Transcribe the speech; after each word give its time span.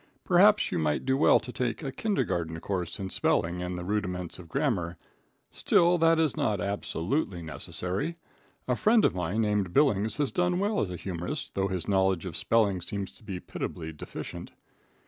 Perhaps 0.23 0.71
you 0.71 0.79
might 0.79 1.05
do 1.05 1.15
well 1.15 1.39
to 1.39 1.51
take 1.53 1.83
a 1.83 1.91
Kindergarten 1.91 2.59
course 2.59 2.99
in 2.99 3.11
spelling 3.11 3.61
and 3.61 3.77
the 3.77 3.83
rudiments 3.85 4.39
of 4.39 4.47
grammar; 4.49 4.97
still, 5.51 5.99
that 5.99 6.17
is 6.17 6.35
not 6.35 6.59
absolutely 6.59 7.43
necessary. 7.43 8.15
A 8.67 8.75
friend 8.75 9.05
of 9.05 9.13
mine 9.13 9.41
named 9.41 9.73
Billings 9.75 10.17
has 10.17 10.31
done 10.31 10.57
well 10.57 10.79
as 10.81 10.89
a 10.89 10.95
humorist, 10.95 11.53
though 11.53 11.67
his 11.67 11.87
knowledge 11.87 12.25
of 12.25 12.35
spelling 12.35 12.81
seems 12.81 13.11
to 13.11 13.23
be 13.23 13.39
pitiably 13.39 13.93
deficient. 13.93 14.53